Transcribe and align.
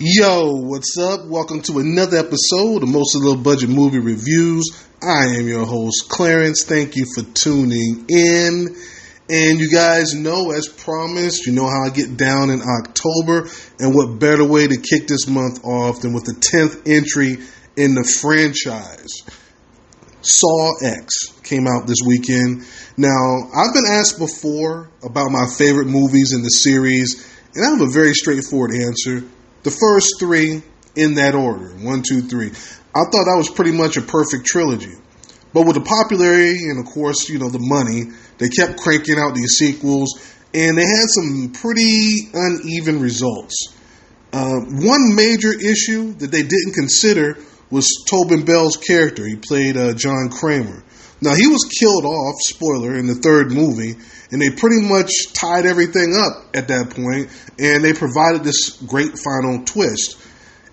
Yo, 0.00 0.52
what's 0.52 0.96
up? 0.96 1.26
Welcome 1.26 1.60
to 1.62 1.80
another 1.80 2.18
episode 2.18 2.84
of 2.84 2.88
Most 2.88 3.16
of 3.16 3.22
Low 3.22 3.34
Budget 3.34 3.68
Movie 3.68 3.98
Reviews. 3.98 4.86
I 5.02 5.24
am 5.34 5.48
your 5.48 5.66
host, 5.66 6.08
Clarence. 6.08 6.62
Thank 6.62 6.94
you 6.94 7.04
for 7.16 7.24
tuning 7.24 8.04
in. 8.08 8.76
And 9.28 9.58
you 9.58 9.68
guys 9.68 10.14
know, 10.14 10.52
as 10.52 10.68
promised, 10.68 11.48
you 11.48 11.52
know 11.52 11.66
how 11.66 11.82
I 11.82 11.90
get 11.90 12.16
down 12.16 12.50
in 12.50 12.62
October. 12.62 13.48
And 13.80 13.92
what 13.92 14.20
better 14.20 14.44
way 14.44 14.68
to 14.68 14.76
kick 14.76 15.08
this 15.08 15.26
month 15.26 15.64
off 15.64 16.02
than 16.02 16.12
with 16.12 16.26
the 16.26 16.34
10th 16.34 16.86
entry 16.86 17.38
in 17.76 17.96
the 17.96 18.04
franchise? 18.04 19.10
Saw 20.22 20.74
X 20.80 21.32
came 21.42 21.66
out 21.66 21.88
this 21.88 22.02
weekend. 22.06 22.64
Now, 22.96 23.50
I've 23.52 23.74
been 23.74 23.90
asked 23.90 24.20
before 24.20 24.90
about 25.02 25.32
my 25.32 25.46
favorite 25.58 25.88
movies 25.88 26.32
in 26.32 26.42
the 26.42 26.50
series, 26.50 27.28
and 27.56 27.66
I 27.66 27.70
have 27.70 27.80
a 27.80 27.92
very 27.92 28.14
straightforward 28.14 28.70
answer 28.70 29.24
the 29.62 29.70
first 29.70 30.14
three 30.18 30.62
in 30.96 31.14
that 31.14 31.34
order 31.34 31.68
one, 31.76 32.02
two, 32.02 32.22
three. 32.22 32.48
I 32.48 33.04
thought 33.04 33.26
that 33.26 33.36
was 33.36 33.50
pretty 33.50 33.72
much 33.72 33.96
a 33.96 34.02
perfect 34.02 34.46
trilogy. 34.46 34.94
But 35.52 35.66
with 35.66 35.76
the 35.76 35.82
popularity 35.82 36.68
and, 36.68 36.84
of 36.84 36.92
course, 36.92 37.28
you 37.28 37.38
know, 37.38 37.48
the 37.48 37.58
money, 37.60 38.12
they 38.38 38.48
kept 38.48 38.80
cranking 38.80 39.18
out 39.18 39.34
these 39.34 39.56
sequels, 39.56 40.20
and 40.52 40.76
they 40.76 40.84
had 40.84 41.06
some 41.08 41.52
pretty 41.52 42.28
uneven 42.32 43.00
results. 43.00 43.74
Uh, 44.32 44.60
one 44.60 45.14
major 45.14 45.52
issue 45.52 46.12
that 46.14 46.30
they 46.30 46.42
didn't 46.42 46.74
consider 46.74 47.38
was 47.70 48.04
Tobin 48.06 48.44
Bell's 48.44 48.76
character. 48.76 49.26
He 49.26 49.36
played 49.36 49.76
uh, 49.76 49.94
John 49.94 50.28
Kramer. 50.30 50.82
Now, 51.20 51.34
he 51.34 51.48
was 51.48 51.68
killed 51.78 52.04
off, 52.04 52.36
spoiler, 52.40 52.94
in 52.96 53.06
the 53.06 53.14
third 53.14 53.50
movie, 53.50 53.96
and 54.30 54.40
they 54.40 54.50
pretty 54.50 54.82
much 54.86 55.10
tied 55.32 55.66
everything 55.66 56.14
up 56.14 56.54
at 56.54 56.68
that 56.68 56.90
point, 56.90 57.28
and 57.58 57.82
they 57.82 57.92
provided 57.92 58.44
this 58.44 58.80
great 58.86 59.18
final 59.18 59.64
twist. 59.64 60.16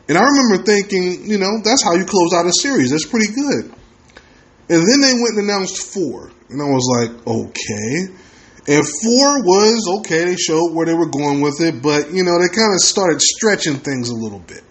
And 0.08 0.18
I 0.18 0.22
remember 0.22 0.64
thinking, 0.64 1.26
you 1.26 1.40
know, 1.40 1.62
that's 1.64 1.84
how 1.84 1.94
you 1.96 2.06
close 2.06 2.34
out 2.34 2.46
a 2.46 2.54
series. 2.62 2.92
That's 2.92 3.08
pretty 3.08 3.34
good. 3.34 3.74
And 4.70 4.82
then 4.82 5.02
they 5.02 5.14
went 5.14 5.38
and 5.38 5.50
announced 5.50 5.94
four, 5.94 6.32
and 6.50 6.62
I 6.62 6.66
was 6.66 6.86
like, 7.00 7.28
okay. 7.28 8.14
And 8.68 8.86
four 8.86 9.42
was 9.42 10.00
okay. 10.00 10.26
They 10.26 10.36
showed 10.36 10.74
where 10.74 10.86
they 10.86 10.94
were 10.94 11.10
going 11.10 11.42
with 11.42 11.62
it, 11.62 11.82
but 11.82 12.12
you 12.12 12.24
know, 12.24 12.38
they 12.40 12.50
kind 12.50 12.74
of 12.74 12.80
started 12.80 13.22
stretching 13.22 13.78
things 13.78 14.10
a 14.10 14.16
little 14.16 14.40
bit. 14.40 14.64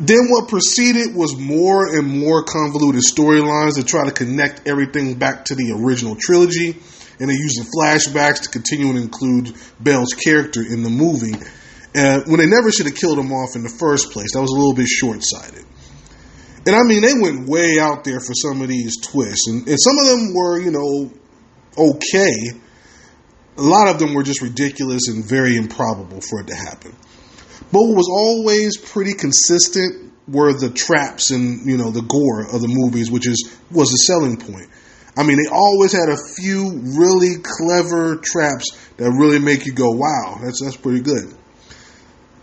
Then 0.00 0.28
what 0.28 0.48
proceeded 0.48 1.14
was 1.14 1.36
more 1.36 1.86
and 1.96 2.08
more 2.08 2.42
convoluted 2.44 3.02
storylines 3.02 3.76
to 3.76 3.84
try 3.84 4.04
to 4.04 4.12
connect 4.12 4.66
everything 4.66 5.14
back 5.14 5.44
to 5.46 5.54
the 5.54 5.72
original 5.72 6.16
trilogy, 6.18 6.70
and 7.20 7.28
they're 7.28 7.36
using 7.36 7.64
flashbacks 7.64 8.42
to 8.42 8.48
continue 8.48 8.88
and 8.88 8.98
include 8.98 9.54
Bell's 9.78 10.14
character 10.14 10.60
in 10.60 10.82
the 10.82 10.90
movie. 10.90 11.34
Uh, 11.94 12.20
when 12.26 12.40
they 12.40 12.46
never 12.46 12.72
should 12.72 12.86
have 12.86 12.96
killed 12.96 13.18
him 13.18 13.32
off 13.32 13.54
in 13.54 13.62
the 13.62 13.68
first 13.68 14.12
place, 14.12 14.32
that 14.32 14.40
was 14.40 14.50
a 14.50 14.54
little 14.54 14.74
bit 14.74 14.88
short 14.88 15.18
sighted. 15.20 15.64
And 16.64 16.74
I 16.74 16.82
mean, 16.84 17.02
they 17.02 17.14
went 17.14 17.48
way 17.48 17.78
out 17.78 18.04
there 18.04 18.20
for 18.20 18.34
some 18.34 18.62
of 18.62 18.68
these 18.68 19.00
twists, 19.00 19.48
and, 19.48 19.68
and 19.68 19.78
some 19.78 19.98
of 19.98 20.06
them 20.06 20.34
were, 20.34 20.58
you 20.58 20.70
know, 20.70 21.12
okay. 21.76 22.58
A 23.58 23.62
lot 23.62 23.88
of 23.88 23.98
them 23.98 24.14
were 24.14 24.22
just 24.22 24.40
ridiculous 24.40 25.08
and 25.08 25.24
very 25.24 25.56
improbable 25.56 26.20
for 26.22 26.40
it 26.40 26.46
to 26.46 26.54
happen. 26.54 26.96
But 27.70 27.80
what 27.80 27.96
was 27.96 28.08
always 28.10 28.76
pretty 28.76 29.14
consistent 29.14 30.12
were 30.28 30.52
the 30.52 30.70
traps 30.70 31.30
and 31.30 31.66
you 31.66 31.76
know 31.76 31.90
the 31.90 32.02
gore 32.02 32.42
of 32.42 32.60
the 32.60 32.68
movies, 32.68 33.10
which 33.10 33.26
is 33.26 33.52
was 33.70 33.90
the 33.90 33.96
selling 33.96 34.36
point. 34.36 34.68
I 35.16 35.24
mean, 35.24 35.36
they 35.36 35.50
always 35.50 35.92
had 35.92 36.08
a 36.08 36.16
few 36.36 36.80
really 36.96 37.36
clever 37.42 38.16
traps 38.16 38.76
that 38.96 39.10
really 39.10 39.38
make 39.38 39.66
you 39.66 39.72
go, 39.72 39.90
"Wow, 39.90 40.38
that's 40.42 40.62
that's 40.62 40.76
pretty 40.76 41.00
good." 41.00 41.34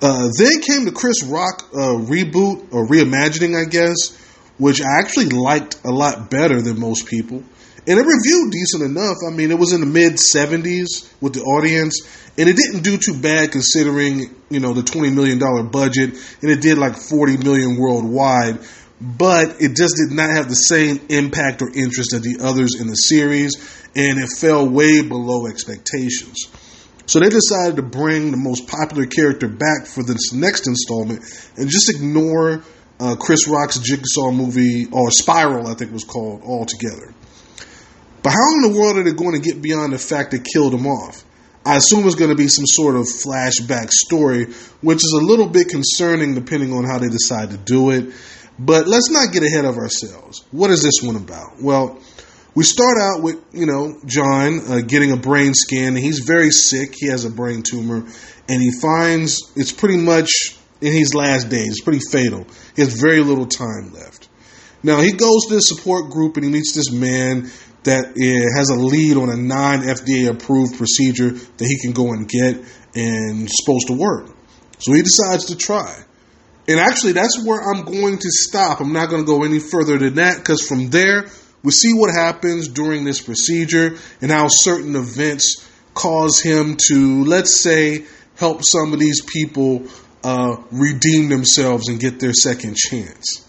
Uh, 0.01 0.29
then 0.37 0.61
came 0.61 0.85
the 0.85 0.91
Chris 0.93 1.23
Rock 1.23 1.69
uh, 1.73 1.97
reboot 1.97 2.67
or 2.71 2.87
reimagining, 2.87 3.59
I 3.59 3.65
guess, 3.65 4.17
which 4.57 4.81
I 4.81 4.99
actually 4.99 5.29
liked 5.29 5.79
a 5.83 5.91
lot 5.91 6.29
better 6.29 6.61
than 6.61 6.79
most 6.79 7.05
people. 7.05 7.43
And 7.89 7.97
it 7.97 8.05
reviewed 8.05 8.51
decent 8.51 8.83
enough. 8.83 9.17
I 9.27 9.31
mean, 9.31 9.49
it 9.49 9.57
was 9.57 9.73
in 9.73 9.81
the 9.81 9.87
mid 9.87 10.13
70s 10.13 11.11
with 11.21 11.33
the 11.33 11.41
audience, 11.41 12.05
and 12.37 12.47
it 12.47 12.55
didn't 12.55 12.83
do 12.83 12.97
too 12.97 13.19
bad 13.19 13.51
considering, 13.51 14.29
you 14.51 14.59
know, 14.59 14.73
the 14.73 14.83
$20 14.83 15.11
million 15.11 15.39
budget, 15.71 16.11
and 16.43 16.51
it 16.51 16.61
did 16.61 16.77
like 16.77 16.95
40 16.95 17.37
million 17.37 17.77
worldwide. 17.77 18.59
But 19.01 19.59
it 19.59 19.75
just 19.75 19.95
did 19.97 20.15
not 20.15 20.29
have 20.29 20.49
the 20.49 20.55
same 20.55 21.01
impact 21.09 21.63
or 21.63 21.69
interest 21.73 22.13
as 22.13 22.21
the 22.21 22.37
others 22.43 22.79
in 22.79 22.85
the 22.85 22.93
series, 22.93 23.57
and 23.95 24.19
it 24.19 24.29
fell 24.37 24.69
way 24.69 25.01
below 25.01 25.47
expectations. 25.47 26.47
So 27.07 27.19
they 27.19 27.29
decided 27.29 27.77
to 27.77 27.81
bring 27.81 28.29
the 28.29 28.37
most 28.37 28.67
popular 28.67 29.07
character 29.07 29.47
back 29.47 29.87
for 29.87 30.03
this 30.03 30.31
next 30.31 30.67
installment 30.67 31.21
and 31.57 31.67
just 31.67 31.89
ignore 31.89 32.61
uh, 32.99 33.15
Chris 33.15 33.47
Rock's 33.47 33.79
Jigsaw 33.79 34.29
movie, 34.29 34.85
or 34.91 35.09
Spiral, 35.09 35.67
I 35.67 35.73
think 35.73 35.89
it 35.89 35.93
was 35.93 36.03
called, 36.03 36.43
altogether. 36.43 37.15
But 38.29 38.35
how 38.35 38.53
in 38.53 38.71
the 38.71 38.79
world 38.79 38.99
are 38.99 39.03
they 39.03 39.11
going 39.11 39.33
to 39.33 39.41
get 39.41 39.59
beyond 39.59 39.91
the 39.91 39.97
fact 39.97 40.29
they 40.29 40.37
killed 40.37 40.71
him 40.71 40.85
off? 40.85 41.23
I 41.65 41.77
assume 41.77 42.05
it's 42.05 42.13
going 42.13 42.29
to 42.29 42.35
be 42.35 42.47
some 42.47 42.67
sort 42.67 42.95
of 42.95 43.05
flashback 43.05 43.89
story, 43.89 44.53
which 44.81 44.97
is 44.97 45.17
a 45.19 45.25
little 45.25 45.47
bit 45.47 45.69
concerning 45.69 46.35
depending 46.35 46.71
on 46.71 46.83
how 46.83 46.99
they 46.99 47.09
decide 47.09 47.49
to 47.49 47.57
do 47.57 47.89
it. 47.89 48.13
But 48.59 48.87
let's 48.87 49.09
not 49.09 49.33
get 49.33 49.41
ahead 49.41 49.65
of 49.65 49.77
ourselves. 49.77 50.45
What 50.51 50.69
is 50.69 50.83
this 50.83 51.01
one 51.01 51.15
about? 51.15 51.59
Well, 51.59 51.97
we 52.53 52.63
start 52.65 52.99
out 53.01 53.23
with, 53.23 53.43
you 53.51 53.65
know, 53.65 53.97
John 54.05 54.61
uh, 54.69 54.81
getting 54.81 55.11
a 55.11 55.17
brain 55.17 55.55
scan. 55.55 55.95
He's 55.95 56.19
very 56.19 56.51
sick. 56.51 56.93
He 56.95 57.07
has 57.07 57.25
a 57.25 57.31
brain 57.31 57.63
tumor. 57.63 58.05
And 58.47 58.61
he 58.61 58.69
finds 58.79 59.51
it's 59.55 59.71
pretty 59.71 59.97
much 59.97 60.29
in 60.81 60.93
his 60.93 61.15
last 61.15 61.49
days. 61.49 61.69
It's 61.69 61.81
pretty 61.81 62.05
fatal. 62.11 62.45
He 62.75 62.83
has 62.83 62.93
very 62.93 63.21
little 63.21 63.47
time 63.47 63.91
left. 63.91 64.29
Now, 64.81 65.01
he 65.01 65.11
goes 65.11 65.47
to 65.47 65.55
the 65.55 65.61
support 65.61 66.09
group 66.09 66.37
and 66.37 66.45
he 66.45 66.51
meets 66.51 66.73
this 66.73 66.91
man 66.91 67.49
that 67.89 68.13
has 68.55 68.69
a 68.69 68.75
lead 68.75 69.17
on 69.17 69.29
a 69.29 69.35
non 69.35 69.81
FDA 69.81 70.29
approved 70.29 70.77
procedure 70.77 71.31
that 71.31 71.65
he 71.65 71.79
can 71.79 71.91
go 71.91 72.11
and 72.13 72.29
get 72.29 72.55
and 72.95 73.49
supposed 73.49 73.87
to 73.87 73.93
work. 73.93 74.29
So 74.79 74.93
he 74.93 75.01
decides 75.01 75.45
to 75.45 75.57
try. 75.57 76.03
And 76.67 76.79
actually, 76.79 77.13
that's 77.13 77.43
where 77.43 77.59
I'm 77.59 77.83
going 77.83 78.17
to 78.17 78.29
stop. 78.29 78.79
I'm 78.79 78.93
not 78.93 79.09
going 79.09 79.23
to 79.23 79.27
go 79.27 79.43
any 79.43 79.59
further 79.59 79.97
than 79.97 80.15
that 80.15 80.37
because 80.37 80.61
from 80.67 80.91
there, 80.91 81.25
we 81.63 81.71
see 81.71 81.93
what 81.93 82.13
happens 82.13 82.67
during 82.67 83.03
this 83.03 83.21
procedure 83.21 83.97
and 84.21 84.31
how 84.31 84.47
certain 84.47 84.95
events 84.95 85.67
cause 85.95 86.39
him 86.39 86.77
to, 86.87 87.25
let's 87.25 87.59
say, 87.59 88.05
help 88.35 88.63
some 88.63 88.93
of 88.93 88.99
these 88.99 89.21
people 89.21 89.87
uh, 90.23 90.57
redeem 90.71 91.29
themselves 91.29 91.89
and 91.89 91.99
get 91.99 92.19
their 92.19 92.33
second 92.33 92.77
chance. 92.77 93.45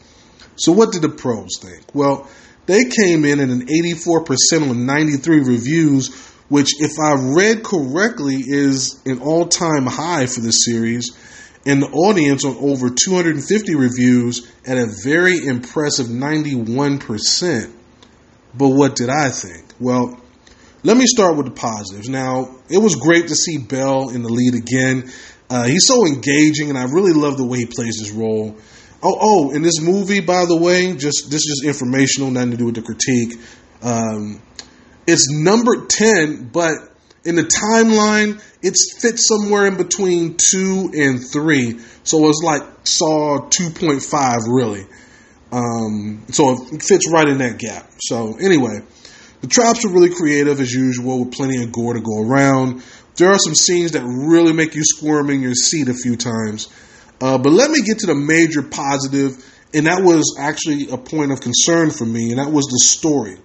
So, 0.57 0.73
what 0.73 0.93
did 0.93 1.03
the 1.03 1.11
pros 1.11 1.59
think? 1.61 1.95
Well, 1.95 2.29
they 2.71 2.85
came 2.85 3.25
in 3.25 3.41
at 3.41 3.49
an 3.49 3.67
84% 3.67 4.71
on 4.71 4.87
93 4.87 5.41
reviews, 5.41 6.15
which, 6.49 6.69
if 6.79 6.93
I 7.01 7.15
read 7.35 7.65
correctly, 7.65 8.37
is 8.37 9.01
an 9.05 9.21
all 9.21 9.47
time 9.47 9.87
high 9.87 10.27
for 10.27 10.41
the 10.41 10.53
series. 10.53 11.11
And 11.67 11.83
the 11.83 11.89
audience 11.89 12.45
on 12.45 12.57
over 12.57 12.89
250 12.89 13.75
reviews 13.75 14.51
at 14.65 14.79
a 14.79 14.87
very 15.03 15.37
impressive 15.37 16.07
91%. 16.07 17.73
But 18.55 18.69
what 18.69 18.95
did 18.97 19.11
I 19.11 19.31
think? 19.31 19.65
Well, 19.81 20.21
let 20.83 20.97
me 20.97 21.07
start 21.07 21.37
with 21.37 21.47
the 21.47 21.53
positives. 21.53 22.09
Now, 22.09 22.57
it 22.71 22.79
was 22.79 22.95
great 22.95 23.29
to 23.29 23.35
see 23.35 23.59
Bell 23.59 24.11
in 24.11 24.23
the 24.23 24.31
lead 24.31 24.55
again. 24.55 25.11
Uh, 25.51 25.65
he's 25.65 25.87
so 25.87 26.07
engaging, 26.07 26.69
and 26.69 26.79
I 26.79 26.85
really 26.85 27.13
love 27.13 27.37
the 27.37 27.45
way 27.45 27.59
he 27.59 27.67
plays 27.67 27.99
his 27.99 28.13
role. 28.13 28.57
Oh, 29.03 29.17
oh, 29.19 29.51
in 29.53 29.63
this 29.63 29.81
movie, 29.81 30.21
by 30.21 30.45
the 30.45 30.57
way, 30.57 30.95
just 30.95 31.31
this 31.31 31.41
is 31.47 31.63
just 31.63 31.65
informational, 31.65 32.31
nothing 32.31 32.51
to 32.51 32.57
do 32.59 32.67
with 32.67 32.75
the 32.75 32.83
critique. 32.83 33.41
Um, 33.83 34.43
it's 35.07 35.27
number 35.31 35.87
ten, 35.87 36.51
but 36.53 36.73
in 37.25 37.35
the 37.35 37.45
timeline, 37.45 38.43
it's 38.63 38.99
fit 39.01 39.19
somewhere 39.19 39.67
in 39.67 39.77
between 39.77 40.37
two 40.37 40.91
and 40.93 41.21
three. 41.33 41.79
So 42.05 42.29
it's 42.29 42.43
like 42.45 42.63
Saw 42.85 43.49
two 43.49 43.71
point 43.71 44.03
five, 44.03 44.41
really. 44.47 44.85
Um, 45.51 46.25
so 46.29 46.67
it 46.71 46.83
fits 46.83 47.11
right 47.11 47.27
in 47.27 47.39
that 47.39 47.59
gap. 47.59 47.91
So 48.01 48.37
anyway, 48.37 48.81
the 49.41 49.47
traps 49.47 49.85
are 49.85 49.91
really 49.91 50.15
creative 50.15 50.61
as 50.61 50.73
usual, 50.75 51.25
with 51.25 51.33
plenty 51.33 51.63
of 51.63 51.73
gore 51.73 51.95
to 51.95 52.01
go 52.01 52.21
around. 52.21 52.83
There 53.17 53.31
are 53.31 53.39
some 53.39 53.55
scenes 53.55 53.93
that 53.93 54.03
really 54.05 54.53
make 54.53 54.75
you 54.75 54.83
squirm 54.85 55.31
in 55.31 55.41
your 55.41 55.55
seat 55.55 55.89
a 55.89 55.95
few 55.95 56.17
times. 56.17 56.69
Uh, 57.21 57.39
but 57.39 57.53
let 57.53 57.71
me 57.71 57.83
get 57.83 57.99
to 57.99 58.07
the 58.07 58.15
major 58.15 58.63
positive, 58.63 59.33
and 59.75 59.87
that 59.87 60.03
was 60.03 60.37
actually 60.39 60.89
a 60.91 60.97
point 60.97 61.33
of 61.33 61.41
concern 61.41 61.91
for 61.91 62.07
me, 62.07 62.31
and 62.31 62.39
that 62.39 62.51
was 62.51 62.65
the 62.67 62.79
story. 62.79 63.37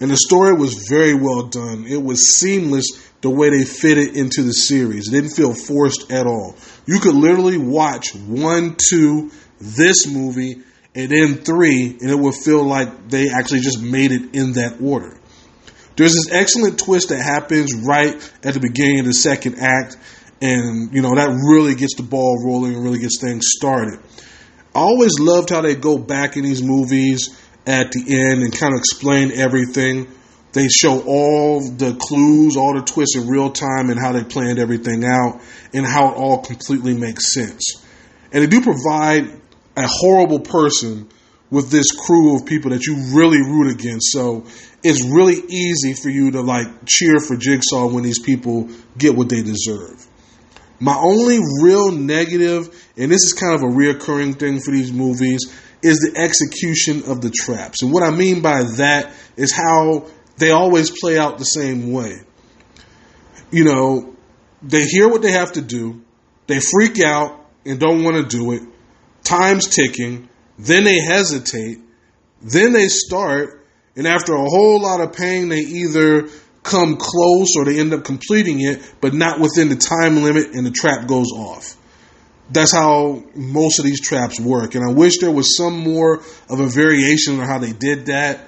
And 0.00 0.10
the 0.10 0.16
story 0.16 0.54
was 0.54 0.86
very 0.88 1.14
well 1.14 1.48
done. 1.48 1.86
It 1.86 2.02
was 2.02 2.38
seamless 2.38 2.86
the 3.20 3.30
way 3.30 3.50
they 3.50 3.64
fit 3.64 3.98
it 3.98 4.16
into 4.16 4.42
the 4.42 4.52
series. 4.52 5.08
It 5.08 5.10
didn't 5.10 5.36
feel 5.36 5.52
forced 5.52 6.10
at 6.10 6.26
all. 6.26 6.56
You 6.86 7.00
could 7.00 7.14
literally 7.14 7.58
watch 7.58 8.14
one, 8.14 8.76
two, 8.88 9.30
this 9.60 10.06
movie, 10.06 10.62
and 10.94 11.10
then 11.10 11.34
three, 11.36 11.98
and 12.00 12.10
it 12.10 12.18
would 12.18 12.34
feel 12.34 12.64
like 12.64 13.10
they 13.10 13.28
actually 13.28 13.60
just 13.60 13.82
made 13.82 14.12
it 14.12 14.34
in 14.34 14.52
that 14.52 14.80
order. 14.80 15.18
There's 15.96 16.14
this 16.14 16.30
excellent 16.32 16.78
twist 16.78 17.10
that 17.10 17.20
happens 17.20 17.74
right 17.74 18.14
at 18.42 18.54
the 18.54 18.60
beginning 18.60 19.00
of 19.00 19.06
the 19.06 19.12
second 19.12 19.56
act, 19.58 19.98
And, 20.40 20.94
you 20.94 21.02
know, 21.02 21.14
that 21.14 21.28
really 21.28 21.74
gets 21.74 21.96
the 21.96 22.02
ball 22.02 22.42
rolling 22.44 22.74
and 22.74 22.82
really 22.82 22.98
gets 22.98 23.20
things 23.20 23.46
started. 23.56 24.00
I 24.74 24.78
always 24.78 25.18
loved 25.18 25.50
how 25.50 25.60
they 25.60 25.74
go 25.74 25.98
back 25.98 26.36
in 26.36 26.44
these 26.44 26.62
movies 26.62 27.36
at 27.66 27.92
the 27.92 28.00
end 28.00 28.42
and 28.42 28.52
kind 28.52 28.72
of 28.72 28.78
explain 28.78 29.32
everything. 29.32 30.08
They 30.52 30.68
show 30.68 31.02
all 31.06 31.60
the 31.60 31.94
clues, 31.94 32.56
all 32.56 32.74
the 32.74 32.82
twists 32.82 33.16
in 33.16 33.28
real 33.28 33.50
time 33.50 33.90
and 33.90 34.00
how 34.00 34.12
they 34.12 34.24
planned 34.24 34.58
everything 34.58 35.04
out 35.04 35.40
and 35.74 35.86
how 35.86 36.12
it 36.12 36.16
all 36.16 36.38
completely 36.42 36.94
makes 36.94 37.32
sense. 37.32 37.84
And 38.32 38.42
they 38.42 38.46
do 38.46 38.62
provide 38.62 39.40
a 39.76 39.86
horrible 39.86 40.40
person 40.40 41.08
with 41.50 41.70
this 41.70 41.90
crew 41.92 42.36
of 42.36 42.46
people 42.46 42.70
that 42.70 42.86
you 42.86 42.96
really 43.12 43.38
root 43.38 43.72
against. 43.72 44.12
So 44.12 44.46
it's 44.82 45.04
really 45.04 45.36
easy 45.48 45.94
for 45.94 46.08
you 46.08 46.30
to 46.32 46.40
like 46.40 46.86
cheer 46.86 47.18
for 47.20 47.36
Jigsaw 47.36 47.88
when 47.88 48.04
these 48.04 48.20
people 48.20 48.68
get 48.96 49.14
what 49.14 49.28
they 49.28 49.42
deserve. 49.42 50.06
My 50.80 50.96
only 50.96 51.38
real 51.62 51.92
negative, 51.92 52.68
and 52.96 53.12
this 53.12 53.22
is 53.22 53.34
kind 53.34 53.54
of 53.54 53.60
a 53.62 53.66
reoccurring 53.66 54.38
thing 54.38 54.60
for 54.60 54.70
these 54.70 54.92
movies, 54.92 55.40
is 55.82 55.98
the 55.98 56.18
execution 56.18 57.10
of 57.10 57.20
the 57.20 57.30
traps. 57.30 57.82
And 57.82 57.92
what 57.92 58.02
I 58.02 58.10
mean 58.10 58.40
by 58.40 58.62
that 58.78 59.12
is 59.36 59.52
how 59.52 60.06
they 60.38 60.50
always 60.50 60.90
play 60.90 61.18
out 61.18 61.38
the 61.38 61.44
same 61.44 61.92
way. 61.92 62.16
You 63.50 63.64
know, 63.64 64.16
they 64.62 64.86
hear 64.86 65.08
what 65.08 65.22
they 65.22 65.32
have 65.32 65.52
to 65.52 65.60
do, 65.60 66.02
they 66.46 66.60
freak 66.60 67.00
out 67.02 67.46
and 67.64 67.78
don't 67.78 68.02
want 68.02 68.16
to 68.16 68.36
do 68.36 68.52
it. 68.52 68.62
Time's 69.22 69.68
ticking, 69.68 70.28
then 70.58 70.84
they 70.84 71.00
hesitate, 71.00 71.78
then 72.40 72.72
they 72.72 72.88
start, 72.88 73.66
and 73.96 74.06
after 74.06 74.34
a 74.34 74.40
whole 74.40 74.80
lot 74.80 75.00
of 75.00 75.12
pain, 75.12 75.48
they 75.48 75.60
either 75.60 76.28
come 76.62 76.96
close 76.96 77.54
or 77.56 77.64
they 77.64 77.80
end 77.80 77.92
up 77.92 78.04
completing 78.04 78.60
it, 78.60 78.80
but 79.00 79.14
not 79.14 79.40
within 79.40 79.68
the 79.68 79.76
time 79.76 80.22
limit, 80.22 80.54
and 80.54 80.66
the 80.66 80.70
trap 80.70 81.06
goes 81.06 81.32
off. 81.32 81.76
That's 82.50 82.72
how 82.72 83.22
most 83.34 83.78
of 83.78 83.84
these 83.84 84.00
traps 84.00 84.40
work, 84.40 84.74
and 84.74 84.84
I 84.84 84.92
wish 84.92 85.18
there 85.18 85.30
was 85.30 85.56
some 85.56 85.78
more 85.78 86.20
of 86.48 86.60
a 86.60 86.66
variation 86.66 87.38
on 87.38 87.46
how 87.46 87.58
they 87.58 87.72
did 87.72 88.06
that. 88.06 88.40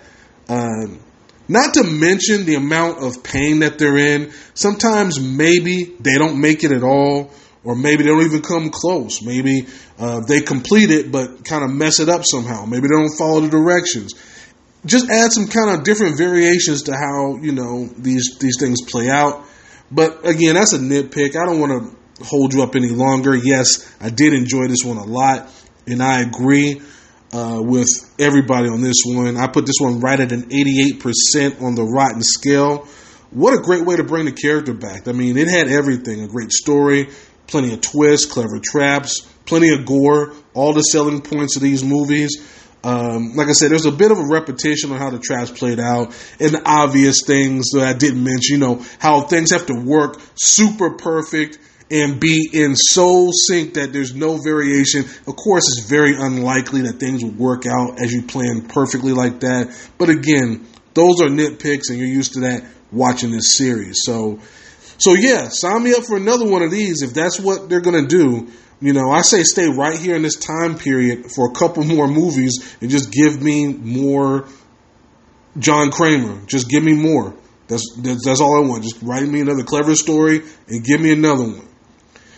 Um, 0.49 1.01
not 1.49 1.75
to 1.75 1.85
mention 1.85 2.45
the 2.45 2.55
amount 2.55 3.03
of 3.03 3.23
pain 3.23 3.61
that 3.61 3.79
they're 3.79 3.97
in. 3.97 4.33
Sometimes 4.55 5.21
maybe 5.21 5.85
they 6.01 6.19
don't 6.19 6.41
make 6.41 6.65
it 6.65 6.73
at 6.73 6.83
all, 6.83 7.31
or 7.65 7.77
maybe 7.77 8.03
they 8.03 8.09
don't 8.09 8.25
even 8.25 8.43
come 8.43 8.71
close. 8.71 9.23
Maybe 9.23 9.67
uh, 9.99 10.21
they 10.21 10.41
complete 10.41 10.91
it 10.91 11.13
but 11.13 11.45
kind 11.45 11.65
of 11.65 11.71
mess 11.71 12.01
it 12.01 12.09
up 12.09 12.23
somehow. 12.25 12.65
Maybe 12.65 12.89
they 12.89 12.95
don't 12.95 13.17
follow 13.17 13.41
the 13.41 13.49
directions. 13.49 14.15
Just 14.85 15.09
add 15.09 15.33
some 15.33 15.47
kind 15.47 15.71
of 15.71 15.85
different 15.85 16.19
variations 16.19 16.85
to 16.85 16.97
how 16.97 17.37
you 17.37 17.53
know 17.53 17.87
these 17.97 18.37
these 18.41 18.57
things 18.59 18.83
play 18.83 19.09
out. 19.09 19.45
But 19.91 20.27
again, 20.27 20.55
that's 20.55 20.73
a 20.73 20.79
nitpick. 20.79 21.37
I 21.37 21.47
don't 21.47 21.61
want 21.61 21.73
to 21.73 22.25
hold 22.25 22.53
you 22.55 22.63
up 22.63 22.75
any 22.75 22.89
longer. 22.89 23.35
Yes, 23.37 23.95
I 24.01 24.11
did 24.11 24.33
enjoy 24.33 24.69
this 24.69 24.85
one 24.85 24.97
a 24.97 25.05
lot, 25.05 25.51
and 25.87 26.03
I 26.03 26.23
agree 26.23 26.81
uh, 27.33 27.61
with 27.63 27.89
everybody 28.19 28.69
on 28.69 28.81
this 28.81 29.03
one. 29.05 29.37
I 29.37 29.47
put 29.47 29.67
this 29.67 29.81
one 29.81 30.01
right 30.01 30.19
at 30.19 30.33
an 30.33 30.51
88% 30.51 31.63
on 31.63 31.75
the 31.75 31.85
rotten 31.85 32.23
scale. 32.23 32.87
What 33.31 33.55
a 33.55 33.63
great 33.63 33.87
way 33.87 33.97
to 33.97 34.05
bring 34.05 34.27
the 34.27 34.33
character 34.33 34.75
back. 34.75 35.09
I 35.09 35.13
mean, 35.13 35.37
it 35.39 35.49
had 35.49 35.69
everything 35.69 36.23
a 36.23 36.29
great 36.29 36.53
story, 36.53 37.09
plenty 37.47 37.73
of 37.73 37.81
twists, 37.81 38.31
clever 38.31 38.61
traps, 38.63 39.27
plenty 39.47 39.75
of 39.75 39.87
gore, 39.87 40.35
all 40.53 40.75
the 40.75 40.83
selling 40.83 41.23
points 41.23 41.57
of 41.57 41.63
these 41.63 41.83
movies. 41.83 42.49
Um, 42.85 43.35
like 43.37 43.49
I 43.49 43.53
said, 43.53 43.71
there's 43.71 43.87
a 43.87 43.93
bit 43.93 44.11
of 44.11 44.19
a 44.19 44.27
repetition 44.27 44.91
on 44.91 44.99
how 44.99 45.11
the 45.11 45.19
traps 45.19 45.51
played 45.51 45.79
out 45.79 46.15
and 46.41 46.55
the 46.55 46.63
obvious 46.65 47.23
things 47.25 47.71
that 47.75 47.87
I 47.87 47.93
didn't 47.93 48.23
mention. 48.23 48.55
You 48.55 48.59
know, 48.59 48.85
how 48.99 49.23
things 49.23 49.53
have 49.53 49.67
to 49.67 49.75
work 49.75 50.21
super 50.35 50.91
perfect 50.97 51.59
and 51.93 52.19
be 52.19 52.49
in 52.53 52.75
soul 52.75 53.31
sync 53.33 53.75
that 53.75 53.93
there's 53.93 54.15
no 54.15 54.39
variation. 54.39 55.05
Of 55.27 55.37
course, 55.37 55.65
it's 55.69 55.89
very 55.89 56.17
unlikely 56.17 56.83
that 56.83 56.99
things 56.99 57.23
will 57.23 57.33
work 57.33 57.67
out 57.67 58.01
as 58.03 58.13
you 58.13 58.23
plan 58.23 58.67
perfectly 58.67 59.13
like 59.13 59.41
that. 59.41 59.77
But 59.99 60.09
again, 60.09 60.67
those 60.95 61.21
are 61.21 61.29
nitpicks, 61.29 61.91
and 61.91 61.99
you're 61.99 62.09
used 62.09 62.35
to 62.35 62.41
that 62.41 62.65
watching 62.91 63.31
this 63.31 63.57
series. 63.57 64.01
So, 64.05 64.41
so 64.99 65.15
yeah, 65.15 65.49
sign 65.49 65.85
me 65.85 65.93
up 65.93 66.05
for 66.05 66.17
another 66.17 66.49
one 66.49 66.63
of 66.63 66.71
these 66.71 67.03
if 67.03 67.13
that's 67.15 67.39
what 67.39 67.69
they're 67.69 67.81
gonna 67.81 68.07
do. 68.07 68.51
You 68.83 68.93
know, 68.93 69.13
I 69.13 69.23
say 69.23 69.45
stay 69.45 69.69
right 69.69 69.97
here 69.97 70.17
in 70.17 70.23
this 70.23 70.35
time 70.35 70.77
period 70.77 71.31
for 71.31 71.49
a 71.49 71.55
couple 71.55 71.85
more 71.85 72.09
movies 72.09 72.77
and 72.81 72.91
just 72.91 73.13
give 73.13 73.41
me 73.41 73.69
more 73.69 74.49
John 75.57 75.93
Kramer. 75.93 76.45
Just 76.47 76.69
give 76.69 76.83
me 76.83 76.95
more. 76.95 77.33
That's, 77.69 77.85
that's, 77.99 78.25
that's 78.25 78.41
all 78.41 78.57
I 78.57 78.67
want. 78.67 78.83
Just 78.83 79.01
write 79.01 79.23
me 79.23 79.41
another 79.41 79.63
clever 79.63 79.95
story 79.95 80.43
and 80.67 80.85
give 80.85 81.01
me 81.01 81.13
another 81.13 81.45
one. 81.45 81.69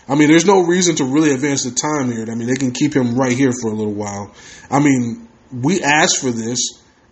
I 0.07 0.17
mean, 0.17 0.29
there's 0.29 0.45
no 0.45 0.61
reason 0.61 0.97
to 0.97 1.05
really 1.05 1.33
advance 1.33 1.65
the 1.65 1.71
time 1.71 2.13
here. 2.13 2.27
I 2.31 2.35
mean, 2.35 2.49
they 2.49 2.57
can 2.57 2.73
keep 2.73 2.95
him 2.95 3.17
right 3.17 3.33
here 3.33 3.53
for 3.63 3.71
a 3.71 3.75
little 3.75 3.95
while. 3.95 4.35
I 4.71 4.81
mean, 4.81 5.27
we 5.51 5.83
asked 5.83 6.21
for 6.21 6.31
this 6.31 6.59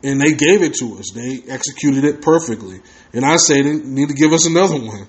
and 0.05 0.21
they 0.21 0.33
gave 0.33 0.63
it 0.63 0.75
to 0.75 0.99
us. 0.99 1.11
They 1.15 1.41
executed 1.49 2.05
it 2.05 2.21
perfectly. 2.21 2.81
And 3.15 3.25
I 3.25 3.37
say 3.37 3.63
they 3.63 3.73
need 3.73 4.09
to 4.09 4.15
give 4.15 4.35
us 4.35 4.47
another 4.47 4.77
one. 4.77 5.07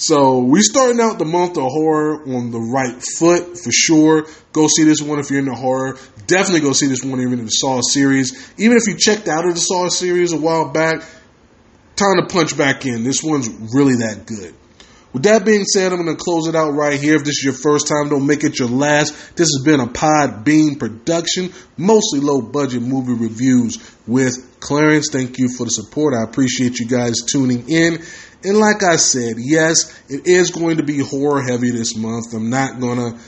So 0.00 0.38
we 0.38 0.62
starting 0.62 1.00
out 1.00 1.18
the 1.18 1.24
month 1.24 1.58
of 1.58 1.64
horror 1.64 2.22
on 2.22 2.52
the 2.52 2.60
right 2.60 3.02
foot 3.02 3.58
for 3.58 3.72
sure. 3.72 4.26
Go 4.52 4.68
see 4.68 4.84
this 4.84 5.02
one 5.02 5.18
if 5.18 5.28
you're 5.28 5.40
into 5.40 5.56
horror. 5.56 5.98
Definitely 6.28 6.60
go 6.60 6.72
see 6.72 6.86
this 6.86 7.04
one 7.04 7.20
even 7.20 7.40
in 7.40 7.46
the 7.46 7.50
Saw 7.50 7.80
series. 7.80 8.52
Even 8.58 8.76
if 8.76 8.86
you 8.86 8.96
checked 8.96 9.26
out 9.26 9.44
of 9.44 9.54
the 9.54 9.60
Saw 9.60 9.88
series 9.88 10.32
a 10.32 10.38
while 10.38 10.68
back, 10.68 11.00
time 11.96 12.14
to 12.16 12.26
punch 12.32 12.56
back 12.56 12.86
in. 12.86 13.02
This 13.02 13.24
one's 13.24 13.48
really 13.74 13.96
that 13.96 14.24
good. 14.24 14.54
With 15.12 15.22
that 15.22 15.46
being 15.46 15.64
said, 15.64 15.92
I'm 15.92 16.04
going 16.04 16.16
to 16.16 16.22
close 16.22 16.48
it 16.48 16.54
out 16.54 16.72
right 16.72 17.00
here. 17.00 17.16
If 17.16 17.24
this 17.24 17.38
is 17.38 17.44
your 17.44 17.54
first 17.54 17.88
time, 17.88 18.10
don't 18.10 18.26
make 18.26 18.44
it 18.44 18.58
your 18.58 18.68
last. 18.68 19.36
This 19.36 19.48
has 19.48 19.62
been 19.64 19.80
a 19.80 19.86
Podbean 19.86 20.78
production, 20.78 21.52
mostly 21.78 22.20
low 22.20 22.42
budget 22.42 22.82
movie 22.82 23.14
reviews 23.14 23.78
with 24.06 24.60
Clarence. 24.60 25.08
Thank 25.10 25.38
you 25.38 25.48
for 25.48 25.64
the 25.64 25.70
support. 25.70 26.14
I 26.14 26.24
appreciate 26.24 26.78
you 26.78 26.86
guys 26.86 27.22
tuning 27.26 27.70
in. 27.70 28.02
And 28.44 28.58
like 28.58 28.82
I 28.82 28.96
said, 28.96 29.36
yes, 29.38 29.92
it 30.08 30.26
is 30.26 30.50
going 30.50 30.76
to 30.76 30.82
be 30.82 30.98
horror 30.98 31.42
heavy 31.42 31.70
this 31.70 31.96
month. 31.96 32.34
I'm 32.34 32.50
not 32.50 32.78
going 32.78 32.98
to 32.98 33.18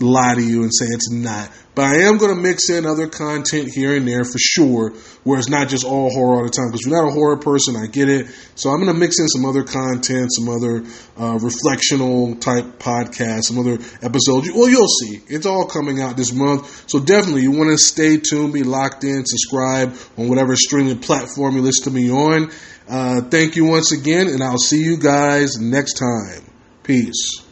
lie 0.00 0.34
to 0.34 0.42
you 0.42 0.62
and 0.62 0.74
say 0.74 0.86
it's 0.86 1.10
not. 1.10 1.50
But 1.74 1.84
I 1.84 1.96
am 2.04 2.16
going 2.16 2.34
to 2.34 2.40
mix 2.40 2.70
in 2.70 2.86
other 2.86 3.06
content 3.06 3.70
here 3.70 3.94
and 3.94 4.08
there 4.08 4.24
for 4.24 4.38
sure, 4.38 4.94
where 5.24 5.38
it's 5.38 5.50
not 5.50 5.68
just 5.68 5.84
all 5.84 6.10
horror 6.10 6.36
all 6.38 6.44
the 6.44 6.50
time. 6.50 6.68
Because 6.68 6.86
you're 6.86 7.02
not 7.02 7.10
a 7.10 7.12
horror 7.12 7.36
person, 7.36 7.76
I 7.76 7.86
get 7.86 8.08
it. 8.08 8.28
So 8.54 8.70
I'm 8.70 8.80
going 8.80 8.92
to 8.92 8.98
mix 8.98 9.20
in 9.20 9.28
some 9.28 9.44
other 9.44 9.62
content, 9.62 10.32
some 10.32 10.48
other 10.48 10.78
uh, 11.18 11.36
reflectional 11.36 12.40
type 12.40 12.78
podcasts, 12.78 13.44
some 13.44 13.58
other 13.58 13.74
episodes. 14.00 14.50
Well, 14.54 14.70
you'll 14.70 14.88
see. 14.88 15.20
It's 15.28 15.44
all 15.44 15.66
coming 15.66 16.00
out 16.00 16.16
this 16.16 16.32
month. 16.32 16.88
So 16.88 16.98
definitely, 16.98 17.42
you 17.42 17.50
want 17.50 17.70
to 17.70 17.78
stay 17.78 18.16
tuned, 18.16 18.54
be 18.54 18.62
locked 18.62 19.04
in, 19.04 19.26
subscribe 19.26 19.94
on 20.16 20.30
whatever 20.30 20.56
streaming 20.56 20.98
platform 21.00 21.56
you 21.56 21.62
listen 21.62 21.84
to 21.84 21.90
me 21.90 22.10
on. 22.10 22.50
Uh, 22.88 23.20
thank 23.20 23.56
you 23.56 23.66
once 23.66 23.92
again, 23.92 24.28
and 24.28 24.42
I'll 24.42 24.56
see 24.56 24.82
you 24.82 24.96
guys 24.96 25.60
next 25.60 25.94
time. 25.94 26.42
Peace. 26.84 27.45